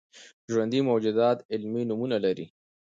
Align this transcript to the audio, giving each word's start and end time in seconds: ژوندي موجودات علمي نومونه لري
ژوندي 0.51 0.79
موجودات 0.89 1.37
علمي 1.51 1.81
نومونه 1.89 2.17
لري 2.25 2.45